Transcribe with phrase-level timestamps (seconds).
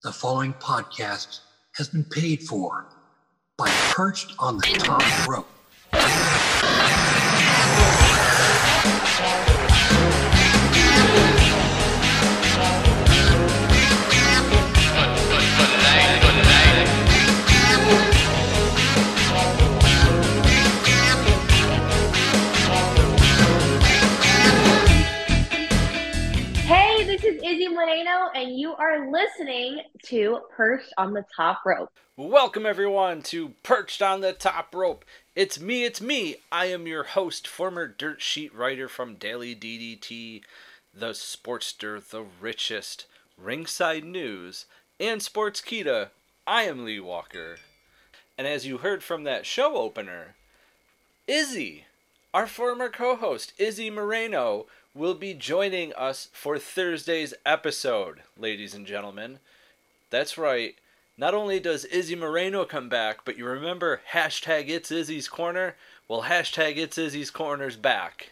[0.00, 1.40] The following podcast
[1.72, 2.86] has been paid for
[3.56, 5.48] by Perched on the Top Rope.
[28.58, 31.92] You are listening to Perched on the Top Rope.
[32.16, 35.04] Welcome everyone to Perched on the Top Rope.
[35.36, 36.38] It's me, it's me.
[36.50, 40.42] I am your host, former dirt sheet writer from Daily DDT,
[40.92, 43.06] the Sportster, the richest,
[43.40, 44.66] Ringside News,
[44.98, 46.08] and Sportskeeda.
[46.44, 47.58] I am Lee Walker.
[48.36, 50.34] And as you heard from that show opener,
[51.28, 51.84] Izzy,
[52.34, 59.38] our former co-host, Izzy Moreno, will be joining us for Thursday's episode, ladies and gentlemen.
[60.10, 60.74] That's right.
[61.16, 65.74] Not only does Izzy Moreno come back, but you remember hashtag It's Izzy's Corner?
[66.06, 68.30] Well, hashtag It's Izzy's Corner's back.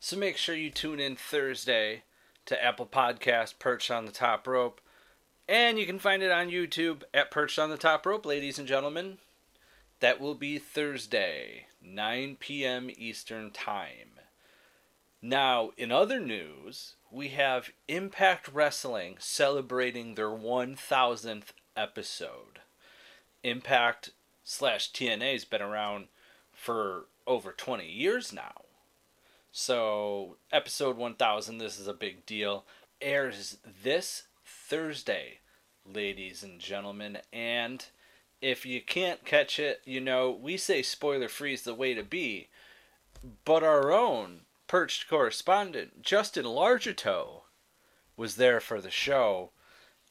[0.00, 2.02] So make sure you tune in Thursday
[2.46, 4.80] to Apple Podcast Perched on the Top Rope.
[5.48, 8.66] And you can find it on YouTube at Perched on the Top Rope, ladies and
[8.66, 9.18] gentlemen.
[10.00, 12.90] That will be Thursday, 9 p.m.
[12.96, 14.20] Eastern Time.
[15.22, 22.60] Now, in other news, we have Impact Wrestling celebrating their 1000th episode.
[23.42, 24.10] Impact
[24.44, 26.06] slash TNA has been around
[26.52, 28.62] for over 20 years now.
[29.52, 32.64] So, episode 1000, this is a big deal,
[33.00, 35.40] airs this Thursday,
[35.84, 37.18] ladies and gentlemen.
[37.32, 37.84] And
[38.40, 42.02] if you can't catch it, you know, we say spoiler free is the way to
[42.02, 42.48] be.
[43.44, 47.44] But our own perched correspondent, Justin Largetoe,
[48.16, 49.50] was there for the show.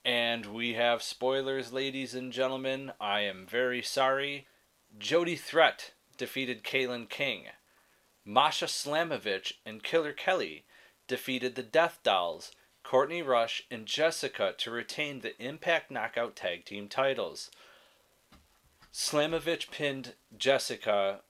[0.06, 2.92] And we have spoilers, ladies and gentlemen.
[3.00, 4.48] I am very sorry.
[4.98, 7.46] Jody Threat defeated Kilynn King.
[8.26, 10.66] Masha Slamovich and Killer Kelly
[11.08, 12.52] defeated the Death Dolls,
[12.84, 17.50] Courtney Rush, and Jessica to retain the Impact Knockout Tag Team titles.
[18.92, 21.22] Slamovich pinned Jessica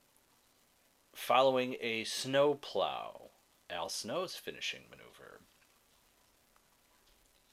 [1.14, 3.32] following a snowplow.
[3.70, 5.42] Al Snow's finishing maneuver.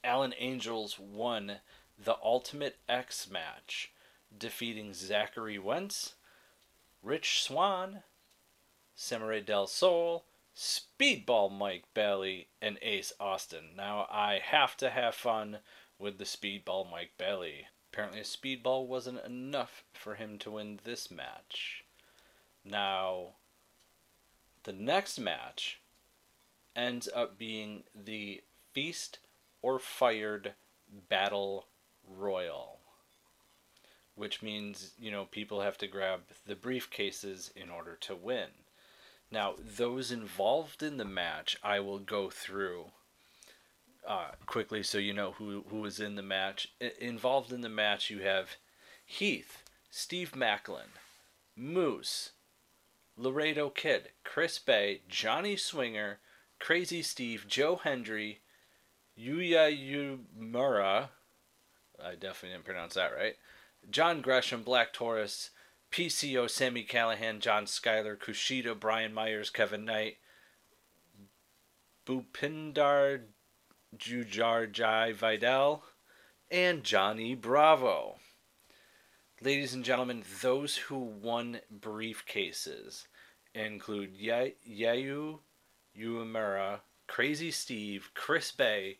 [0.03, 1.59] Alan Angels won
[1.97, 3.91] the Ultimate X match,
[4.35, 6.15] defeating Zachary Wentz,
[7.03, 8.03] Rich Swann,
[8.95, 10.25] Samurai Del Sol,
[10.55, 13.75] Speedball Mike Bailey, and Ace Austin.
[13.75, 15.59] Now, I have to have fun
[15.99, 17.67] with the Speedball Mike Bailey.
[17.97, 21.83] Apparently, a speedball wasn't enough for him to win this match.
[22.63, 23.37] Now,
[24.65, 25.81] the next match
[26.75, 29.17] ends up being the Feast
[29.63, 30.53] or Fired
[31.09, 31.65] Battle
[32.07, 32.81] Royal,
[34.13, 38.49] which means, you know, people have to grab the briefcases in order to win.
[39.31, 42.91] Now, those involved in the match, I will go through
[44.07, 46.69] uh, quickly so you know who, who was in the match.
[46.81, 48.55] I- involved in the match, you have
[49.05, 50.95] Heath, Steve Maclin,
[51.55, 52.31] Moose,
[53.17, 56.19] Laredo Kid, Chris Bey, Johnny Swinger,
[56.59, 58.39] Crazy Steve, Joe Hendry,
[59.19, 59.71] Yuya
[60.39, 61.09] Uemura,
[62.03, 63.35] I definitely didn't pronounce that right,
[63.89, 65.49] John Gresham, Black Taurus,
[65.91, 70.17] PCO, Sami Callihan, John Schuyler, Kushida, Brian Myers, Kevin Knight,
[73.97, 75.83] Bhupinder Gujjar Jai Vidal,
[76.51, 78.17] and Johnny Bravo.
[79.41, 83.07] Ladies and gentlemen, those who won briefcases
[83.53, 85.39] include Yuya
[85.97, 88.97] Uemura, Crazy Steve, Chris Bey,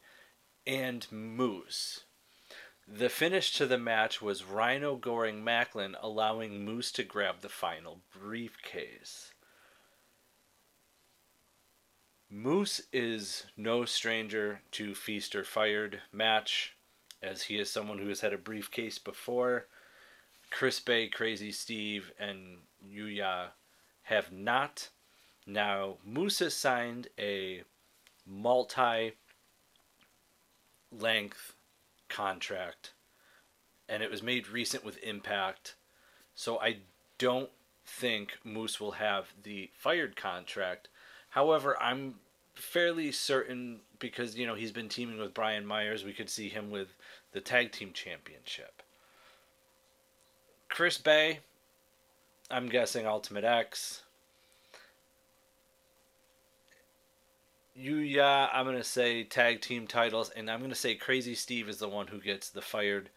[0.66, 2.03] and Moose.
[2.88, 8.02] The finish to the match was Rhino Goring Maclin allowing Moose to grab the final
[8.18, 9.34] briefcase.
[12.30, 16.76] Moose is no stranger to Feast or Fired match,
[17.24, 19.68] as he is someone who has had a briefcase before.
[20.50, 23.48] Chris Bey, Crazy Steve, and Yuya
[24.04, 24.90] have not.
[25.46, 27.63] Now, Moose has signed a
[28.25, 29.13] multi
[30.92, 31.54] length
[32.10, 32.92] contract,
[33.88, 35.75] and it was made recent with Impact.
[36.36, 36.80] So I
[37.18, 37.50] don't
[37.86, 40.90] think Moose will have the fired contract.
[41.30, 42.16] However, I'm
[42.57, 46.69] fairly certain because you know he's been teaming with Brian Myers, we could see him
[46.69, 46.95] with
[47.31, 48.81] the tag team championship.
[50.69, 51.39] Chris Bey,
[52.51, 54.04] I'm guessing Ultimate X.
[57.80, 61.88] Yuya, I'm gonna say tag team titles, and I'm gonna say Crazy Steve is the
[61.88, 63.10] one who gets the fired.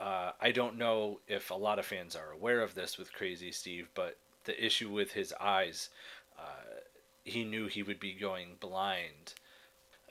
[0.00, 3.52] Uh, I don't know if a lot of fans are aware of this with Crazy
[3.52, 5.90] Steve, but the issue with his eyes,
[6.38, 6.80] uh,
[7.26, 9.34] he knew he would be going blind.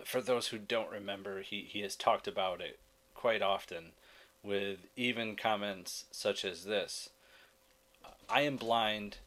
[0.04, 2.78] For those who don't remember, he, he has talked about it
[3.14, 3.94] quite often
[4.44, 7.10] with even comments such as this
[8.30, 9.18] I am blind.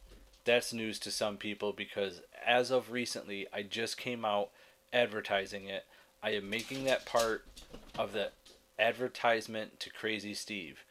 [0.45, 4.49] That's news to some people because as of recently, I just came out
[4.93, 5.85] advertising it.
[6.21, 7.45] I am making that part
[7.97, 8.31] of the
[8.77, 10.83] advertisement to Crazy Steve.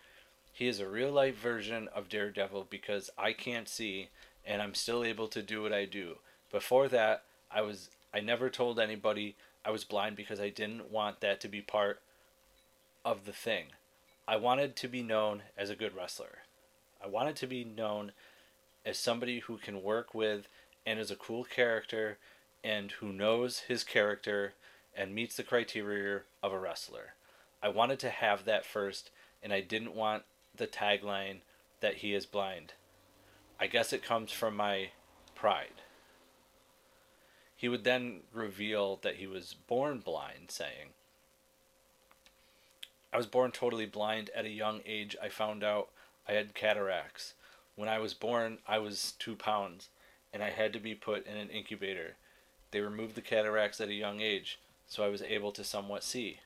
[0.52, 4.08] He is a real life version of Daredevil because I can't see
[4.44, 6.16] and I'm still able to do what I do.
[6.50, 11.20] Before that, I was I never told anybody I was blind because I didn't want
[11.20, 12.00] that to be part
[13.04, 13.66] of the thing.
[14.26, 16.38] I wanted to be known as a good wrestler.
[17.02, 18.12] I wanted to be known
[18.84, 20.48] as somebody who can work with
[20.86, 22.18] and is a cool character
[22.64, 24.54] and who knows his character
[24.96, 27.14] and meets the criteria of a wrestler.
[27.62, 29.10] I wanted to have that first,
[29.42, 30.24] and I didn't want
[30.54, 31.38] the tagline
[31.80, 32.72] that he is blind.
[33.60, 34.90] I guess it comes from my
[35.34, 35.82] pride.
[37.58, 40.90] He would then reveal that he was born blind, saying,
[43.12, 45.16] I was born totally blind at a young age.
[45.20, 45.88] I found out
[46.28, 47.34] I had cataracts.
[47.74, 49.88] When I was born, I was two pounds,
[50.32, 52.14] and I had to be put in an incubator.
[52.70, 56.38] They removed the cataracts at a young age, so I was able to somewhat see.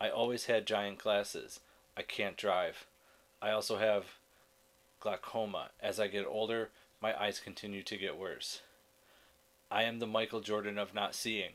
[0.00, 1.60] I always had giant glasses.
[1.96, 2.84] I can't drive.
[3.40, 4.16] I also have
[4.98, 5.70] glaucoma.
[5.78, 6.70] As I get older,
[7.00, 8.62] my eyes continue to get worse.
[9.70, 11.52] I am the Michael Jordan of not seeing.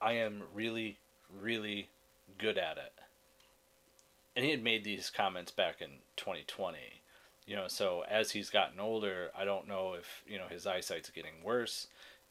[0.00, 0.98] I am really,
[1.40, 1.88] really
[2.38, 2.92] good at it.
[4.36, 6.78] And he had made these comments back in 2020.
[7.46, 11.10] You know, so as he's gotten older, I don't know if, you know, his eyesight's
[11.10, 11.86] getting worse,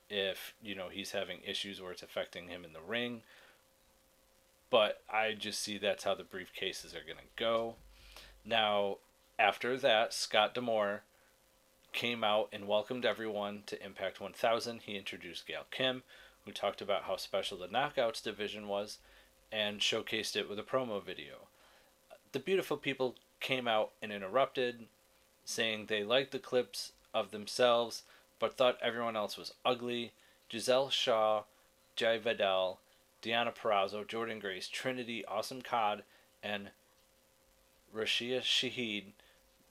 [0.09, 3.21] if, you know, he's having issues where it's affecting him in the ring.
[4.69, 7.75] But I just see that's how the briefcases are going to go.
[8.45, 8.97] Now,
[9.39, 11.01] after that, Scott D'Amore
[11.97, 14.81] came out and welcomed everyone to Impact 1000.
[14.83, 16.03] He introduced Gail Kim,
[16.45, 18.99] who talked about how special the Knockouts division was
[19.51, 21.47] and showcased it with a promo video.
[22.33, 24.85] The beautiful people came out and interrupted,
[25.43, 28.03] saying they liked the clips of themselves
[28.37, 30.11] but thought everyone else was ugly.
[30.51, 31.45] Giselle Shaw,
[31.95, 32.79] Jai Vidal,
[33.23, 36.01] Deonna Purrazzo, Jordynne Grace, Trinity, Awesome Kong,
[36.43, 36.69] and
[37.91, 39.13] Raisha Saeed,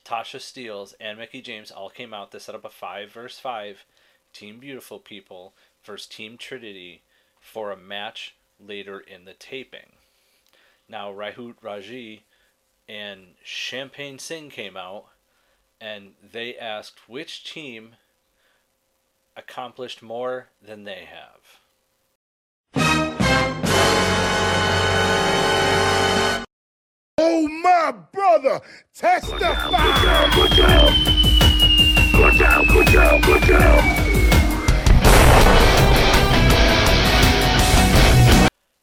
[0.07, 3.85] Tasha Steelz, and Mickie James all came out to set up a 5 versus 5
[4.33, 5.53] Team Beautiful People
[5.85, 7.03] versus Team Trinity
[7.41, 9.93] for a match later in the taping.
[10.89, 12.21] Now, Rohit Raju
[12.89, 15.07] and Champagne Singh came out
[15.81, 17.97] and they asked which team
[19.37, 21.66] accomplished more than they have.
[27.87, 28.61] My brother,
[28.95, 29.47] testify!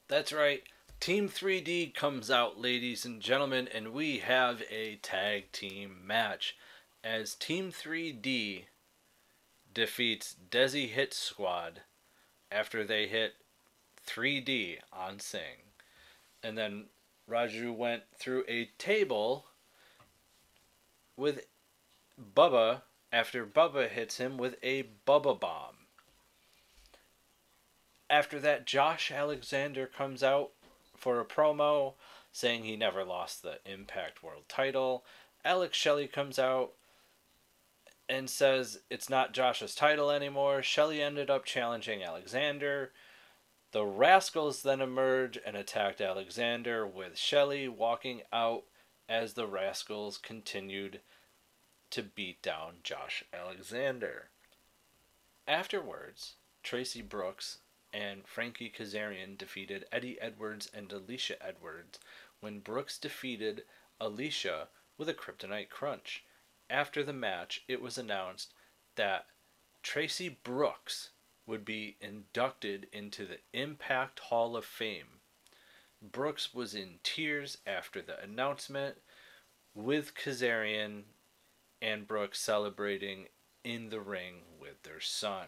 [0.08, 0.64] That's right.
[1.02, 6.56] Team 3D comes out, ladies and gentlemen, and we have a tag team match
[7.04, 8.66] as Team 3D
[9.74, 11.82] defeats Desi Hit Squad
[12.50, 13.34] after they hit
[14.08, 15.74] 3D on Singh.
[16.42, 16.86] And then
[17.30, 19.46] Raju went through a table
[21.16, 21.46] with
[22.36, 25.76] Bubba after Bubba hits him with a Bubba Bomb.
[28.10, 30.52] After that, Josh Alexander comes out
[30.98, 31.94] for a promo
[32.32, 35.04] saying he never lost the Impact World title.
[35.46, 36.74] Alex Shelley comes out
[38.10, 40.62] and says it's not Josh's title anymore.
[40.62, 42.92] Shelley ended up challenging Alexander.
[43.74, 48.66] The Rascals then emerge and attacked Alexander, with Shelley walking out
[49.10, 51.02] as the Rascals continued
[51.90, 54.30] to beat down Josh Alexander.
[55.48, 57.58] Afterwards, Traci Brooks
[57.92, 61.98] and Frankie Kazarian defeated Eddie Edwards and Alicia Edwards
[62.42, 63.64] when Brooks defeated
[64.00, 64.68] Alicia
[65.00, 66.24] with a Kryptonite Crunch
[66.70, 68.54] after the match, it was announced
[68.98, 69.26] that
[69.84, 71.10] Traci Brooks
[71.46, 75.20] would be inducted into the Impact Hall of Fame.
[76.02, 78.98] Brooks was in tears after the announcement,
[79.74, 81.04] with Kazarian
[81.82, 83.28] and Brooks celebrating
[83.64, 85.48] in the ring with their son.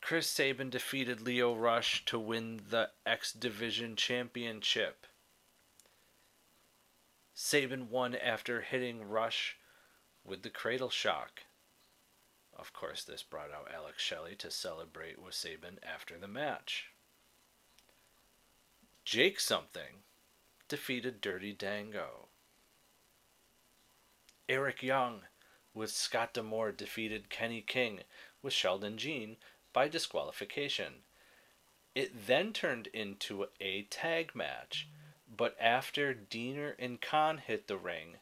[0.00, 5.06] Chris Sabin defeated Lio Rush to win the X Division Championship.
[7.34, 9.56] Sabin won after hitting Rush
[10.24, 11.42] with the cradle shock.
[12.58, 16.90] Of course, this brought out Alex Shelley to celebrate with Sabin after the match.
[19.04, 20.02] Jake Something
[20.68, 22.28] defeated Dirty Dango.
[24.48, 25.22] Eric Young
[25.72, 28.00] with Scott D'Amore defeated Kenny King
[28.42, 29.36] with Sheldon Jean
[29.72, 31.04] by disqualification.
[31.94, 34.88] It then turned into a tag match,
[35.28, 38.16] but after Deaner and Kon hit the ring,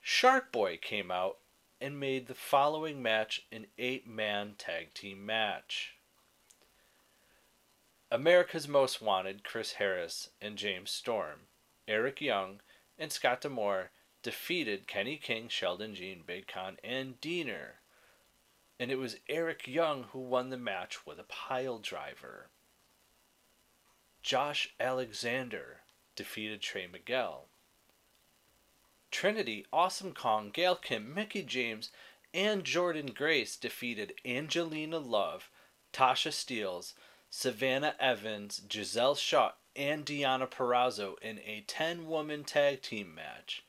[0.00, 1.38] Shark Boy came out
[1.80, 5.96] and made the following match an eight man tag team match.
[8.10, 11.40] America's Most Wanted, Chris Harris and James Storm,
[11.88, 12.60] Eric Young,
[12.98, 13.90] and Scott D'Amore
[14.22, 17.78] defeated Kenny King, Sheldon Jean, Big Kon, and Deaner.
[18.78, 22.48] And it was Eric Young who won the match with a pile driver.
[24.22, 25.80] Josh Alexander
[26.14, 27.46] defeated Trey Miguel.
[29.16, 31.90] Trinity, Awesome Kong, Gail Kim, Mickie James,
[32.34, 35.48] and Jordynne Grace defeated Angelina Love,
[35.90, 36.92] Tasha Steelz,
[37.30, 43.64] Savannah Evans, Giselle Shaw, and Deonna Purrazzo in a 10 woman tag team match.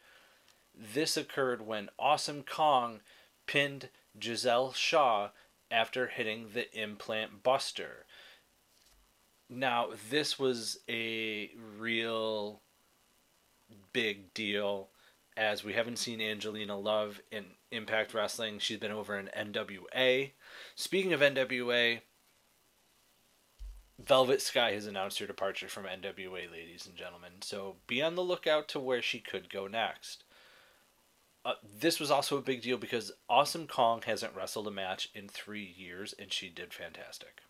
[0.76, 3.00] This occurred when Awesome Kong
[3.46, 3.88] pinned
[4.22, 5.30] Giselle Shaw
[5.72, 8.06] after hitting the implant buster.
[9.50, 12.60] Now, this was a real
[13.94, 14.90] big deal
[15.38, 18.58] as we haven't seen Angelina Love in Impact Wrestling.
[18.58, 20.32] She's been over in NWA.
[20.76, 22.02] Speaking of NWA,
[24.00, 27.34] Velvet Sky has announced her departure from NWA, ladies and gentlemen.
[27.42, 30.24] So be on the lookout to where she could go next.
[31.46, 35.30] Uh, this was also a big deal because Awesome Kong hasn't wrestled a match in
[35.30, 37.42] three years, and she did fantastic.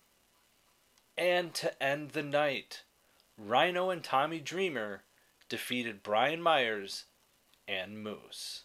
[1.17, 2.84] And to end the night,
[3.38, 5.03] Rhino and Tommy Dreamer
[5.50, 7.06] defeated Brian Myers
[7.67, 8.63] and Moose.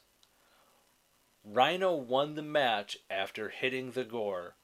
[1.44, 4.54] Rhino won the match after hitting the gore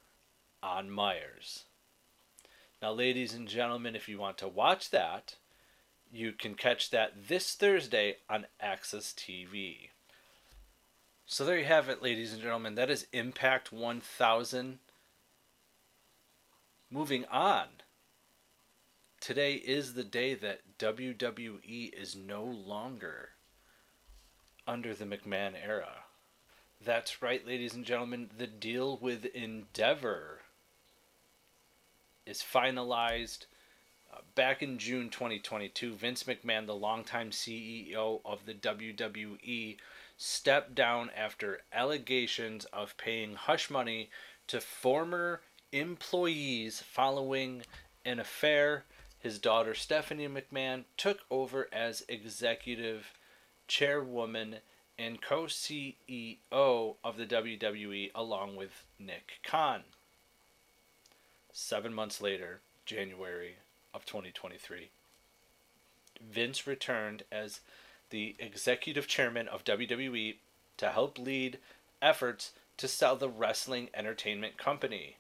[0.62, 1.64] on Myers.
[2.80, 5.34] Now, ladies and gentlemen, if you want to watch that,
[6.12, 9.90] you can catch that this Thursday on AXS TV.
[11.26, 12.76] So there you have it, ladies and gentlemen.
[12.76, 14.78] That is Impact 1000.
[16.90, 17.66] Moving on.
[19.20, 23.30] Today is the day that WWE is no longer
[24.68, 26.04] under the McMahon era.
[26.84, 28.30] That's right, ladies and gentlemen.
[28.36, 30.42] The deal with Endeavor
[32.26, 33.46] is finalized.
[34.12, 39.78] Uh, back in June 2022, Vince McMahon, the longtime CEO of the WWE,
[40.18, 44.10] stepped down after allegations of paying hush money
[44.46, 45.40] to former
[45.72, 47.62] employees following
[48.04, 48.84] an affair.
[49.18, 53.12] His daughter Stephanie McMahon took over as executive
[53.68, 54.56] chairwoman
[54.98, 59.82] and co CEO of the WWE along with Nick Khan.
[61.52, 63.56] Seven months later, January
[63.94, 64.90] of 2023,
[66.20, 67.60] Vince returned as
[68.10, 70.36] the executive chairman of WWE
[70.78, 71.58] to help lead
[72.00, 75.16] efforts to sell the wrestling entertainment company.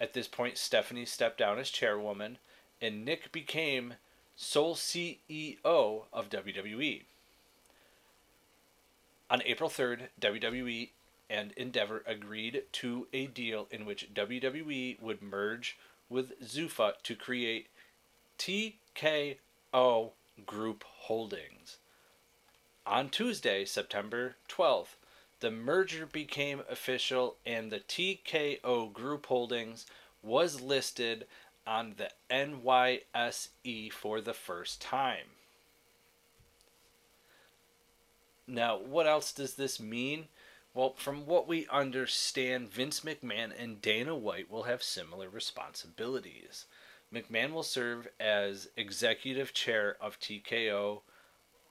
[0.00, 2.38] At this point, Stephanie stepped down as chairwoman,
[2.82, 3.94] and Nick became
[4.36, 7.02] sole CEO of WWE.
[9.28, 10.90] On April 3rd, WWE
[11.28, 15.76] and Endeavor agreed to a deal in which WWE would merge
[16.08, 17.66] with Zuffa to create
[18.38, 20.10] TKO
[20.46, 21.78] Group Holdings.
[22.86, 24.94] On Tuesday, September 12th,
[25.40, 29.86] the merger became official and the TKO Group Holdings
[30.22, 31.26] was listed
[31.66, 35.35] on the NYSE for the first time.
[38.46, 40.28] Now, what else does this mean?
[40.72, 46.66] Well, from what we understand, Vince McMahon and Dana White will have similar responsibilities.
[47.12, 51.00] McMahon will serve as executive chair of TKO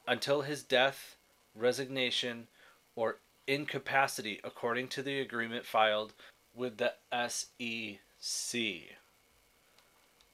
[0.07, 1.17] until his death,
[1.53, 2.47] resignation,
[2.95, 3.17] or
[3.47, 6.13] incapacity, according to the agreement filed
[6.55, 6.93] with the
[7.27, 8.61] SEC.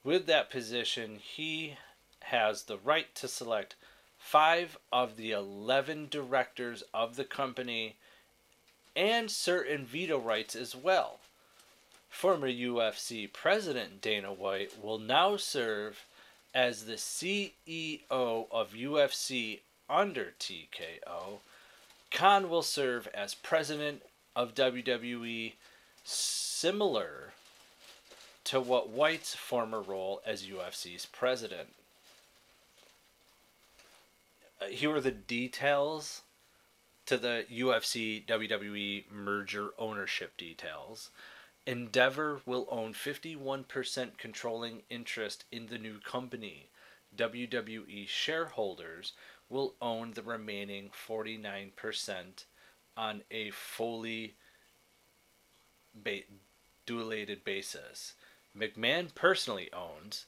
[0.03, 1.75] With that position, he
[2.21, 3.75] has the right to select
[4.21, 7.95] five of the 11 directors of the company
[8.95, 11.19] and certain veto rights as well.
[12.09, 16.05] Former UFC President Dana White will now serve
[16.53, 19.59] as the CEO of UFC
[19.89, 21.39] under TKO.
[22.11, 24.01] Khan will serve as president
[24.35, 25.53] of WWE,
[26.03, 27.31] similar
[28.45, 31.69] to what White's former role as UFC's president.
[34.61, 36.21] Uh, here are the details
[37.05, 41.09] to the UFC WWE merger ownership details.
[41.65, 46.69] Endeavor will own 51% controlling interest in the new company.
[47.15, 49.13] WWE shareholders
[49.49, 52.45] will own the remaining 49%
[52.95, 54.35] on a fully
[55.93, 56.21] ba-
[57.43, 58.13] basis.
[58.57, 60.25] McMahon personally owns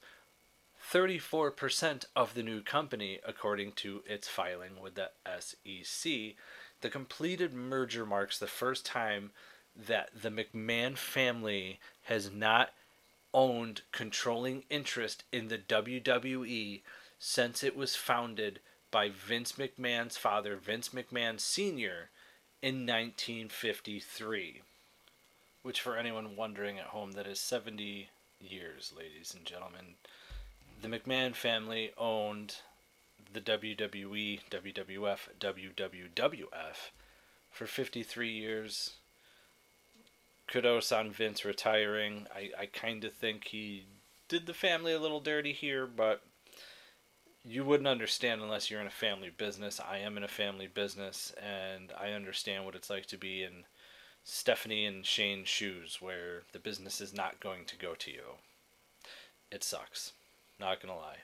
[0.93, 5.09] 34% of the new company, according to its filing with the
[5.39, 6.35] SEC.
[6.81, 9.31] The completed merger marks the first time
[9.75, 12.73] that the McMahon family has not
[13.33, 16.81] owned controlling interest in the WWE
[17.17, 18.59] since it was founded
[18.91, 22.09] by Vince McMahon's father, Vince McMahon Sr.,
[22.62, 24.62] in 1953.
[25.63, 28.09] Which, for anyone wondering at home, that is 70
[28.39, 29.95] years, ladies and gentlemen.
[30.84, 32.58] The McMahon family owned
[33.32, 36.75] the WWE, WWF, WWWF
[37.50, 38.96] for 53 years.
[40.46, 42.28] Kudos on Vince retiring.
[42.36, 43.86] I, I kind of think he
[44.28, 46.22] did the family a little dirty here, but
[47.46, 49.80] you wouldn't understand unless you're in a family business.
[49.80, 53.63] I am in a family business, and I understand what it's like to be in
[54.25, 58.24] Stephanie and Shane's shoes, where the business is not going to go to you.
[59.50, 60.12] It sucks.
[60.60, 61.19] Not gonna lie.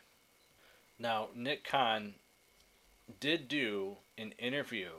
[0.97, 2.15] Now, Nick Khan
[3.19, 4.89] did do an interview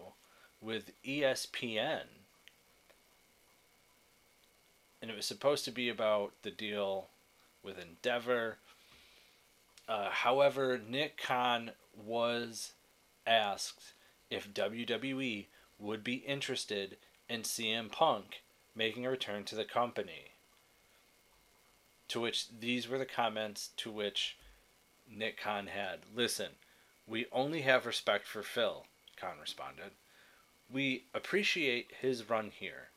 [0.60, 2.02] with ESPN,
[5.00, 7.08] and it was supposed to be about the deal
[7.62, 8.58] with Endeavor.
[9.88, 12.72] Uh, however, Nick Khan was
[13.26, 13.94] asked
[14.30, 15.46] if WWE
[15.78, 16.96] would be interested
[17.28, 18.42] in CM Punk
[18.74, 20.32] making a return to the company.
[22.10, 24.36] To which these were the comments to which
[25.08, 26.00] Nick Khan had.
[26.14, 26.50] Listen,
[27.06, 28.86] we only have respect for Phil,
[29.16, 29.92] Khan responded.
[30.68, 32.88] We appreciate his run here.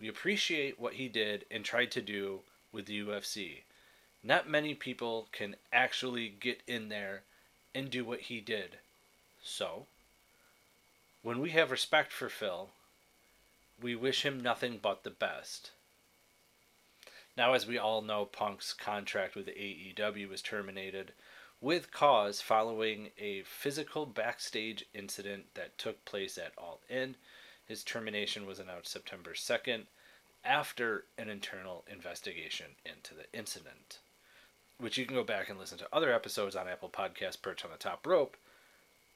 [0.00, 2.40] We appreciate what he did and tried to do
[2.72, 3.60] with the UFC.
[4.22, 7.24] Not many people can actually get in there
[7.74, 8.78] and do what he did.
[9.42, 9.86] So,
[11.22, 12.70] when we have respect for Phil,
[13.80, 15.72] we wish him nothing but the best.
[17.36, 21.12] Now, as we all know, Punk's contract with AEW was terminated
[21.62, 27.16] with cause following a physical backstage incident that took place at All In.
[27.64, 29.84] His termination was announced September 2nd
[30.44, 34.00] after an internal investigation into the incident,
[34.78, 37.70] which you can go back and listen to other episodes on Apple Podcast Perch on
[37.70, 38.36] the Top Rope.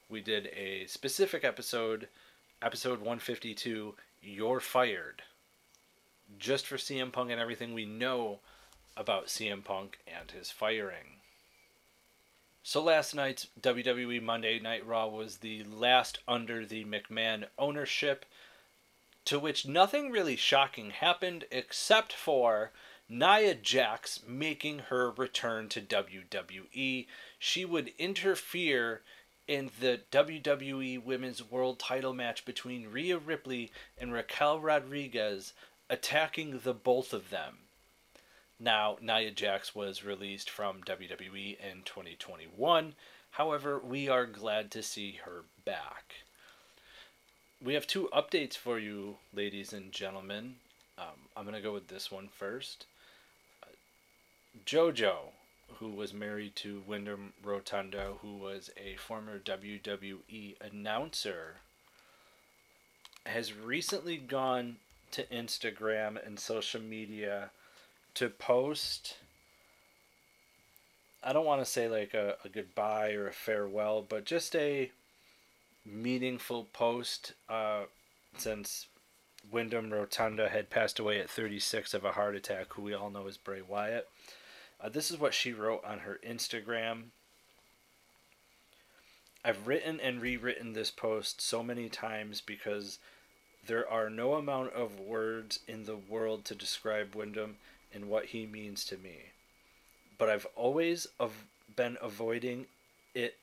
[0.09, 2.07] We did a specific episode,
[2.61, 5.21] episode 152, You're Fired,
[6.37, 8.39] just for CM Punk and everything we know
[8.95, 11.17] about CM Punk and his firing.
[12.63, 18.25] So last night's WWE Monday Night Raw was the last under the McMahon ownership,
[19.25, 22.71] to which nothing really shocking happened except for
[23.07, 27.07] Nia Jax making her return to WWE.
[27.39, 29.01] She would interfere
[29.47, 35.53] in the WWE Women's World title match between Rhea Ripley and Raquel Rodriguez,
[35.89, 37.57] attacking the both of them.
[38.59, 42.95] Now, Nia Jax was released from WWE in 2021.
[43.31, 46.15] However, we are glad to see her back.
[47.63, 50.55] We have two updates for you, ladies and gentlemen.
[50.97, 52.85] Um, I'm going to go with this one first.
[54.65, 55.17] JoJo,
[55.75, 61.57] who was married to Windham Rotunda, who was a former WWE announcer,
[63.25, 64.77] has recently gone
[65.11, 67.51] to Instagram and social media
[68.13, 69.15] to post
[71.23, 74.91] I don't want to say like a, a goodbye or a farewell, but just a
[75.85, 77.83] meaningful post uh,
[78.37, 78.87] since
[79.51, 83.27] Windham Rotunda had passed away at 36 of a heart attack, who we all know
[83.27, 84.07] as Bray Wyatt.
[84.79, 87.05] Uh, this is what she wrote on her Instagram.
[89.43, 92.99] I've written and rewritten this post so many times because
[93.67, 97.57] there are no amount of words in the world to describe Windham
[97.93, 99.17] and what he means to me.
[100.17, 102.65] But I've always av- been avoiding
[103.13, 103.35] it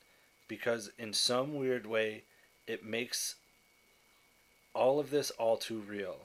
[0.47, 2.23] because, in some weird way,
[2.67, 3.35] it makes
[4.73, 6.17] all of this all too real.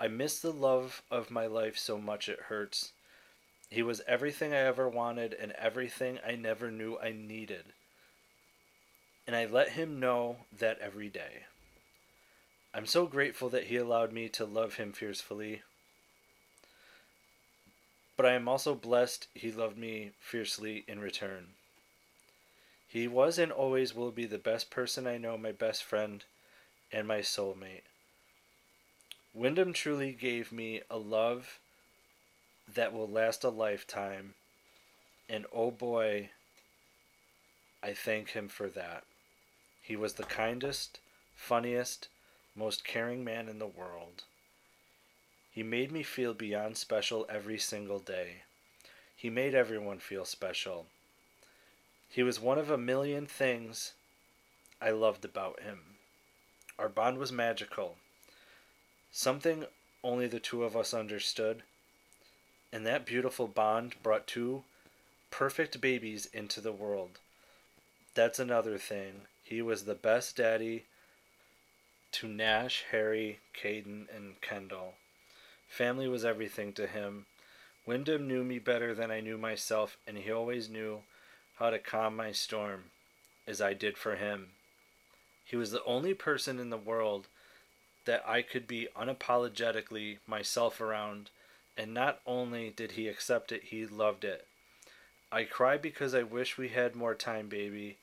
[0.00, 2.92] I miss the love of my life so much it hurts.
[3.68, 7.66] He was everything I ever wanted and everything I never knew I needed.
[9.26, 11.44] And I let him know that every day.
[12.72, 15.62] I'm so grateful that he allowed me to love him fiercely.
[18.16, 21.48] But I am also blessed he loved me fiercely in return.
[22.86, 26.24] He was and always will be the best person I know, my best friend,
[26.92, 27.82] and my soulmate.
[29.32, 31.58] Windham truly gave me a love
[32.72, 34.34] that will last a lifetime,
[35.28, 36.30] and oh boy,
[37.82, 39.04] I thank him for that.
[39.82, 40.98] He was the kindest,
[41.34, 42.08] funniest,
[42.54, 44.24] most caring man in the world.
[45.50, 48.42] He made me feel beyond special every single day.
[49.16, 50.86] He made everyone feel special.
[52.08, 53.92] He was one of a million things
[54.80, 55.80] I loved about him.
[56.78, 57.96] Our bond was magical,
[59.12, 59.66] something
[60.02, 61.62] only the two of us understood,
[62.72, 64.64] and that beautiful bond brought two
[65.30, 67.18] perfect babies into the world.
[68.14, 69.22] That's another thing.
[69.44, 70.84] He was the best daddy
[72.12, 74.94] to Nash, Harry, Caden, and Kendall.
[75.68, 77.26] Family was everything to him.
[77.86, 81.00] Windham knew me better than I knew myself, and he always knew
[81.58, 82.84] how to calm my storm,
[83.46, 84.48] as I did for him.
[85.44, 87.28] He was the only person in the world
[88.04, 91.30] that I could be unapologetically myself around,
[91.76, 94.46] and not only did he accept it, he loved it.
[95.32, 97.98] I cry because I wish we had more time, baby,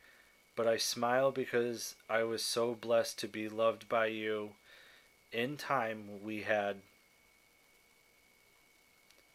[0.58, 4.50] but I smile because I was so blessed to be loved by you.
[5.32, 6.78] In time, we had.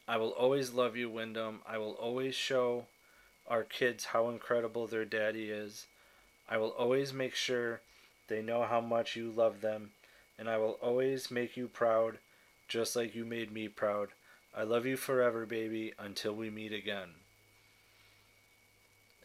[0.08, 1.60] I will always love you, Windham.
[1.64, 2.86] I will always show
[3.46, 5.86] our kids how incredible their daddy is.
[6.48, 7.80] I will always make sure
[8.26, 9.92] they know how much you love them,
[10.36, 12.18] and I will always make you proud,
[12.66, 14.08] just like you made me proud.
[14.56, 17.10] I love you forever, baby, until we meet again.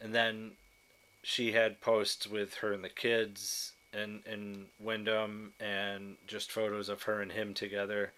[0.00, 0.52] And then
[1.28, 7.02] she had posts with her and the kids and and Windham and just photos of
[7.02, 8.12] her and him together.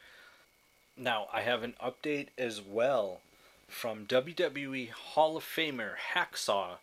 [0.97, 3.21] Now I have an update as well
[3.67, 6.77] from WWE Hall of Famer Hacksaw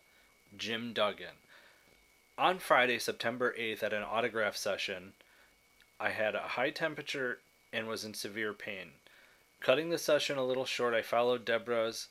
[0.54, 1.36] Jim Duggan.
[2.36, 5.14] On Friday, September 8th, at an autograph session,
[5.98, 7.38] I had a high temperature
[7.72, 8.90] and was in severe pain.
[9.60, 12.08] Cutting the session a little short, I followed Deborah's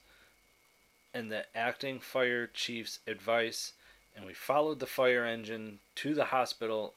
[1.13, 3.73] and the acting fire chief's advice,
[4.17, 6.95] and we followed the fire engine to the hospital,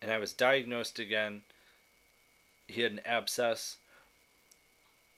[0.00, 1.42] and I was diagnosed again.
[2.68, 3.76] He had an abscess.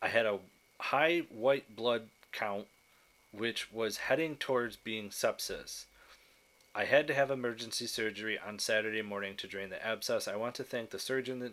[0.01, 0.39] I had a
[0.81, 2.67] high white blood count,
[3.33, 5.85] which was heading towards being sepsis.
[6.75, 10.27] I had to have emergency surgery on Saturday morning to drain the abscess.
[10.27, 11.53] I want to thank the surgeon,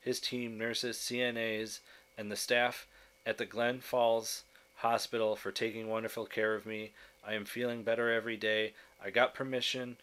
[0.00, 1.80] his team, nurses, CNAs,
[2.18, 2.86] and the staff
[3.24, 4.42] at the Glen Falls
[4.76, 6.92] Hospital for taking wonderful care of me.
[7.26, 8.72] I am feeling better every day.
[9.04, 9.96] I got permission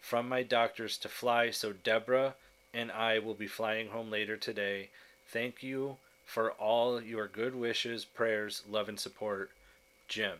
[0.00, 2.34] from my doctors to fly, so Deborah
[2.72, 4.90] and I will be flying home later today.
[5.28, 9.50] Thank you for all your good wishes, prayers, love, and support,
[10.08, 10.38] Jim.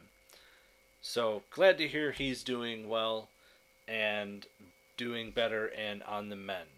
[1.01, 3.29] So glad to hear he's doing well
[3.87, 4.47] and
[4.97, 6.69] doing better and on the mend.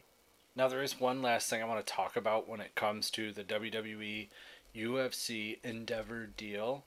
[0.55, 3.31] Now, there is one last thing I want to talk about when it comes to
[3.31, 4.29] the WWE
[4.75, 6.85] UFC Endeavor deal.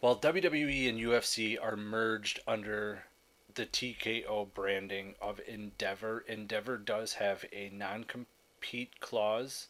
[0.00, 3.04] While WWE and UFC are merged under
[3.54, 9.66] the TKO branding of Endeavor, Endeavor does have a non compete clause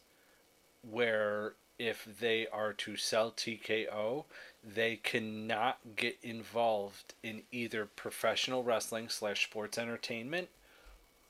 [0.87, 4.25] where if they are to sell TKO,
[4.63, 10.49] they cannot get involved in either professional wrestling slash sports entertainment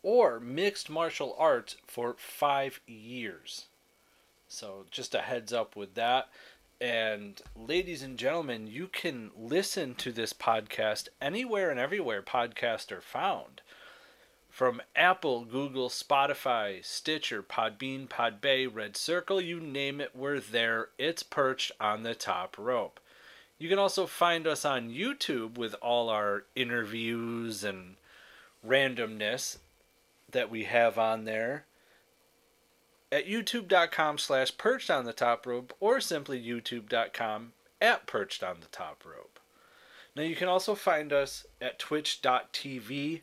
[0.03, 3.67] or mixed martial arts for five years.
[4.49, 6.27] So, just a heads up with that.
[6.81, 13.01] And, ladies and gentlemen, you can listen to this podcast anywhere and everywhere podcasts are
[13.01, 13.61] found
[14.49, 20.89] from Apple, Google, Spotify, Stitcher, Podbean, Podbay, Red Circle, you name it, we're there.
[20.97, 22.99] It's perched on the top rope.
[23.57, 27.95] You can also find us on YouTube with all our interviews and
[28.65, 29.57] randomness
[30.31, 31.65] that we have on there
[33.11, 38.67] at youtube.com slash perched on the top rope or simply youtube.com at perched on the
[38.67, 39.39] top rope.
[40.15, 43.21] Now you can also find us at twitch.tv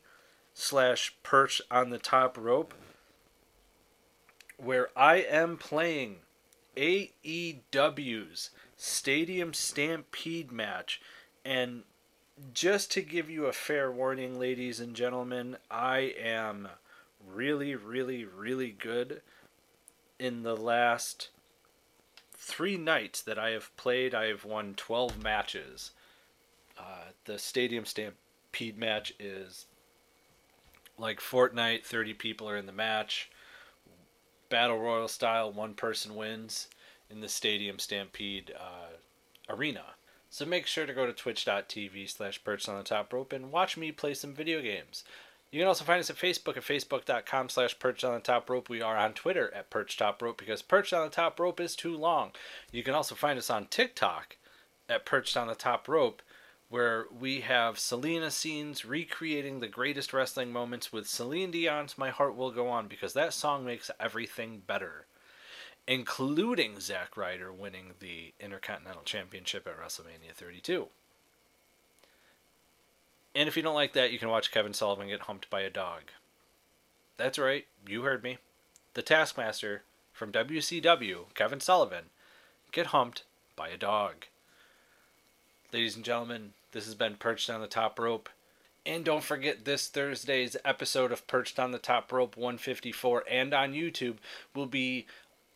[0.54, 2.74] slash perch on the top rope
[4.56, 6.16] where I am playing
[6.76, 11.00] AEW's Stadium Stampede match.
[11.44, 11.82] And
[12.52, 16.68] just to give you a fair warning, ladies and gentlemen, I am
[17.26, 19.20] really, really, really good
[20.18, 21.28] in the last
[22.34, 24.14] three nights that I have played.
[24.14, 25.90] I have won 12 matches.
[26.78, 29.66] Uh, the Stadium Stampede match is
[30.98, 33.30] like Fortnite, 30 people are in the match.
[34.48, 36.68] Battle Royal style, one person wins
[37.10, 39.82] in the Stadium Stampede uh, arena.
[40.30, 43.76] So make sure to go to twitch.tv slash perched on the top rope and watch
[43.76, 45.04] me play some video games.
[45.56, 48.68] You can also find us at Facebook at facebook.com slash perched on the top rope.
[48.68, 51.74] We are on Twitter at perched top rope because perched on the top rope is
[51.74, 52.32] too long.
[52.72, 54.36] You can also find us on TikTok
[54.86, 56.20] at perched on the top rope
[56.68, 62.36] where we have Selena scenes recreating the greatest wrestling moments with Celine Dion's My Heart
[62.36, 65.06] Will Go On because that song makes everything better,
[65.88, 70.88] including Zack Ryder winning the Intercontinental Championship at WrestleMania 32.
[73.36, 75.68] And if you don't like that, you can watch Kevin Sullivan get humped by a
[75.68, 76.04] dog.
[77.18, 78.38] That's right, you heard me.
[78.94, 82.04] The Taskmaster from WCW, Kevin Sullivan,
[82.72, 84.24] get humped by a dog.
[85.70, 88.30] Ladies and gentlemen, this has been Perched on the Top Rope.
[88.86, 93.74] And don't forget this Thursday's episode of Perched on the Top Rope 154 and on
[93.74, 94.16] YouTube
[94.54, 95.04] will be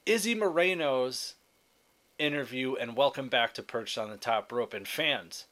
[0.04, 1.34] Izzy Moreno's
[2.18, 4.74] interview and welcome back to Perched on the Top Rope.
[4.74, 5.46] And fans,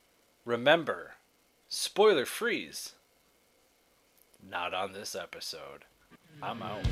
[0.45, 1.15] remember,
[1.69, 2.95] spoiler freeze.
[4.47, 5.85] Not on this episode.
[6.43, 6.85] I'm out.